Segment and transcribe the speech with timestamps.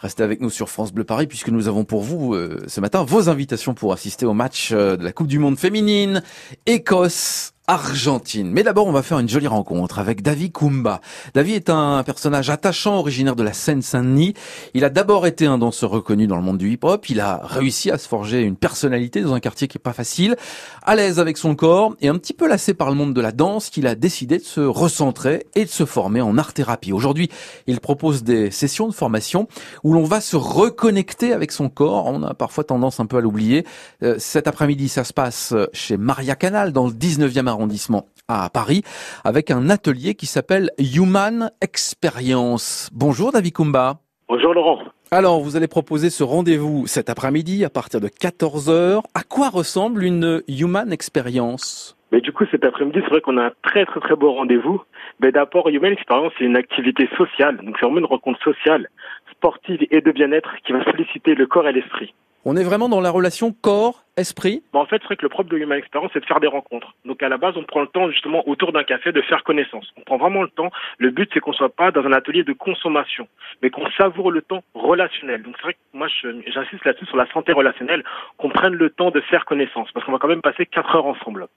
[0.00, 3.02] Restez avec nous sur France Bleu Paris puisque nous avons pour vous euh, ce matin
[3.02, 6.22] vos invitations pour assister au match euh, de la Coupe du Monde féminine
[6.66, 8.50] Écosse Argentine.
[8.52, 11.00] Mais d'abord, on va faire une jolie rencontre avec David Kumba.
[11.34, 14.34] David est un personnage attachant, originaire de la Seine-Saint-Denis.
[14.74, 17.08] Il a d'abord été un danseur reconnu dans le monde du hip-hop.
[17.08, 20.36] Il a réussi à se forger une personnalité dans un quartier qui est pas facile.
[20.84, 23.32] À l'aise avec son corps et un petit peu lassé par le monde de la
[23.32, 26.92] danse, qu'il a décidé de se recentrer et de se former en art-thérapie.
[26.92, 27.30] Aujourd'hui,
[27.66, 29.48] il propose des sessions de formation
[29.82, 32.06] où l'on va se reconnecter avec son corps.
[32.06, 33.66] On a parfois tendance un peu à l'oublier.
[34.04, 38.82] Euh, cet après-midi, ça se passe chez Maria Canal dans le 19e arrondissement à Paris
[39.24, 42.90] avec un atelier qui s'appelle Human Experience.
[42.92, 43.98] Bonjour David Kumba.
[44.28, 44.78] Bonjour Laurent.
[45.12, 49.02] Alors, vous allez proposer ce rendez-vous cet après-midi à partir de 14h.
[49.14, 51.96] À quoi ressemble une Human Experience?
[52.12, 54.82] Mais du coup, cet après-midi, c'est vrai qu'on a un très très très beau rendez-vous.
[55.20, 57.56] Mais d'abord, Human Experience, c'est une activité sociale.
[57.58, 58.88] Donc, c'est vraiment une rencontre sociale,
[59.30, 62.12] sportive et de bien-être qui va solliciter le corps et l'esprit.
[62.48, 65.50] On est vraiment dans la relation corps-esprit bah, En fait, c'est vrai que le propre
[65.50, 66.94] de Human Experience, c'est de faire des rencontres.
[67.04, 69.92] Donc à la base, on prend le temps justement autour d'un café de faire connaissance.
[69.96, 70.70] On prend vraiment le temps.
[70.98, 73.26] Le but, c'est qu'on soit pas dans un atelier de consommation,
[73.62, 75.42] mais qu'on savoure le temps relationnel.
[75.42, 78.04] Donc c'est vrai que moi, j'insiste là-dessus sur la santé relationnelle,
[78.36, 81.06] qu'on prenne le temps de faire connaissance, parce qu'on va quand même passer quatre heures
[81.06, 81.48] ensemble.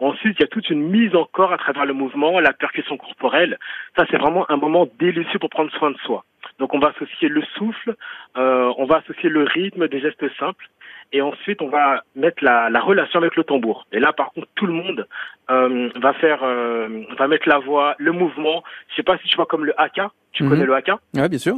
[0.00, 2.96] Ensuite, il y a toute une mise en corps à travers le mouvement, la percussion
[2.96, 3.58] corporelle.
[3.98, 6.24] Ça, c'est vraiment un moment délicieux pour prendre soin de soi.
[6.58, 7.94] Donc on va associer le souffle,
[8.36, 10.68] euh, on va associer le rythme des gestes simples,
[11.12, 13.86] et ensuite on va mettre la, la relation avec le tambour.
[13.92, 15.06] Et là par contre tout le monde
[15.50, 18.62] euh, va faire, euh, va mettre la voix, le mouvement.
[18.90, 20.10] Je sais pas si tu vois comme le haka.
[20.32, 20.48] Tu Mhm.
[20.50, 21.56] connais le haka Oui, bien sûr.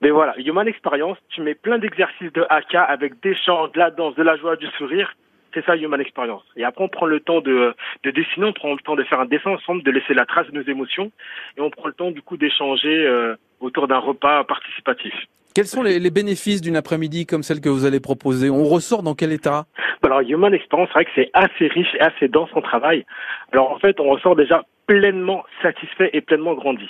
[0.00, 3.90] Mais voilà, Human Experience, tu mets plein d'exercices de haka avec des chants, de la
[3.90, 5.12] danse, de la joie, du sourire.
[5.54, 6.42] C'est ça Human Experience.
[6.56, 9.20] Et après, on prend le temps de, de dessiner, on prend le temps de faire
[9.20, 11.12] un dessin ensemble, de laisser la trace de nos émotions,
[11.56, 15.14] et on prend le temps du coup d'échanger euh, autour d'un repas participatif.
[15.54, 18.50] Quels sont les, les bénéfices d'une après-midi comme celle que vous allez proposer?
[18.50, 19.66] On ressort dans quel état?
[20.02, 23.06] Alors Human Experience, c'est vrai que c'est assez riche et assez dense en travail.
[23.52, 26.88] Alors en fait, on ressort déjà pleinement satisfait et pleinement grandi.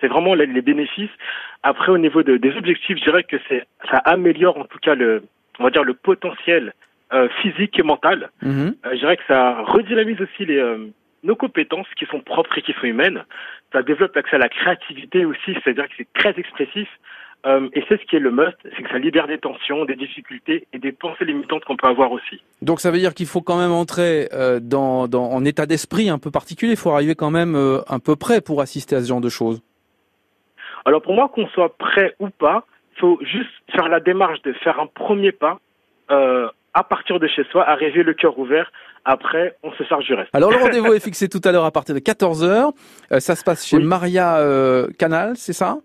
[0.00, 1.10] C'est vraiment les, les bénéfices.
[1.62, 4.94] Après, au niveau de, des objectifs, je dirais que c'est ça améliore en tout cas
[4.94, 5.24] le,
[5.58, 6.74] on va dire le potentiel
[7.12, 8.30] euh, physique et mental.
[8.42, 8.74] Mhm.
[8.84, 10.86] Euh, je dirais que ça redynamise aussi les, euh,
[11.22, 13.24] nos compétences qui sont propres et qui sont humaines.
[13.72, 16.88] Ça développe l'accès à la créativité aussi, c'est-à-dire que c'est très expressif.
[17.44, 19.96] Euh, et c'est ce qui est le must, c'est que ça libère des tensions, des
[19.96, 22.40] difficultés et des pensées limitantes qu'on peut avoir aussi.
[22.60, 26.08] Donc ça veut dire qu'il faut quand même entrer euh, dans, dans en état d'esprit
[26.08, 26.72] un peu particulier.
[26.72, 29.28] Il faut arriver quand même euh, un peu prêt pour assister à ce genre de
[29.28, 29.60] choses.
[30.84, 34.52] Alors pour moi, qu'on soit prêt ou pas, il faut juste faire la démarche de
[34.52, 35.58] faire un premier pas
[36.74, 38.70] à partir de chez soi, arriver le cœur ouvert.
[39.04, 40.30] Après, on se charge du reste.
[40.32, 42.72] Alors le rendez-vous est fixé tout à l'heure à partir de 14h.
[43.12, 43.84] Euh, ça se passe chez Oui.
[43.84, 45.78] Maria euh, Canal, c'est ça?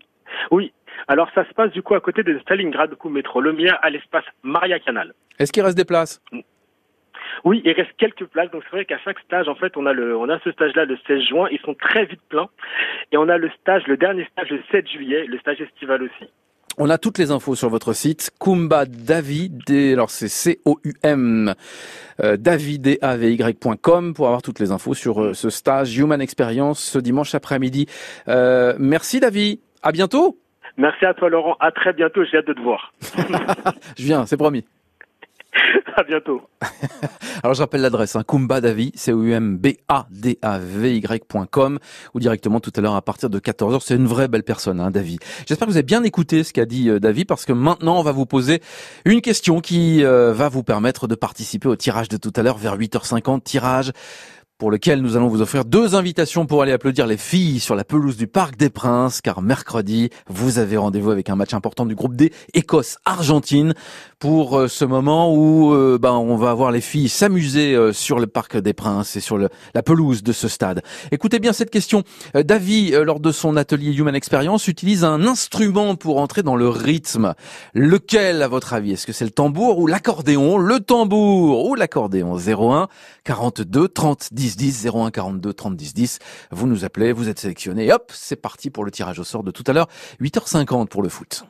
[0.50, 0.72] Oui.
[1.08, 3.76] Alors ça se passe du coup à côté de Stalingrad, du coup métro Le mien
[3.82, 5.14] à l'espace Maria Canal.
[5.38, 6.20] Est-ce qu'il reste des places?
[7.44, 9.92] Oui, il reste quelques places, donc c'est vrai qu'à chaque stage, en fait, on a
[9.92, 12.48] le, on a ce stage-là le 16 juin, ils sont très vite pleins,
[13.12, 16.30] et on a le stage, le dernier stage le 7 juillet, le stage estival aussi.
[16.80, 21.54] On a toutes les infos sur votre site Kumba David, D- alors c'est C-O-U-M
[22.22, 27.34] euh, davidavy.com pour avoir toutes les infos sur euh, ce stage Human Experience ce dimanche
[27.34, 27.86] après-midi.
[28.28, 30.38] Euh, merci David, à bientôt.
[30.76, 32.92] Merci à toi Laurent, à très bientôt, j'ai hâte de te voir.
[33.98, 34.64] Je viens, c'est promis.
[35.98, 36.40] À bientôt.
[37.42, 40.58] Alors je rappelle l'adresse, hein, Kumba Davi, c o u m b a d a
[40.58, 41.78] v y.com
[42.14, 43.80] ou directement tout à l'heure à partir de 14h.
[43.82, 45.18] C'est une vraie belle personne, hein, Davi.
[45.46, 48.02] J'espère que vous avez bien écouté ce qu'a dit euh, Davi parce que maintenant on
[48.02, 48.62] va vous poser
[49.04, 52.58] une question qui euh, va vous permettre de participer au tirage de tout à l'heure
[52.58, 53.92] vers 8h50, tirage
[54.58, 57.84] pour lequel nous allons vous offrir deux invitations pour aller applaudir les filles sur la
[57.84, 61.94] pelouse du Parc des Princes, car mercredi, vous avez rendez-vous avec un match important du
[61.94, 63.74] groupe D, Écosse-Argentine,
[64.18, 68.18] pour euh, ce moment où euh, ben, on va voir les filles s'amuser euh, sur
[68.18, 70.82] le Parc des Princes et sur le- la pelouse de ce stade.
[71.12, 72.02] Écoutez bien cette question.
[72.34, 76.68] Euh, euh, lors de son atelier Human Experience, utilise un instrument pour entrer dans le
[76.68, 77.34] rythme.
[77.74, 78.92] Lequel, à votre avis?
[78.92, 80.58] Est-ce que c'est le tambour ou l'accordéon?
[80.58, 82.36] Le tambour ou l'accordéon?
[82.36, 82.88] 01
[83.24, 86.18] 42 30 10 10 01 42 30 10 10.
[86.50, 87.92] Vous nous appelez, vous êtes sélectionné.
[87.92, 89.88] Hop, c'est parti pour le tirage au sort de tout à l'heure.
[90.20, 91.44] 8h50 pour le foot.